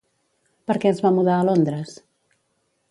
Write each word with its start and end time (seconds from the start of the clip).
Per 0.71 0.77
què 0.85 0.89
es 0.93 1.03
va 1.07 1.11
mudar 1.19 1.37
a 1.41 1.45
Londres? 1.51 1.95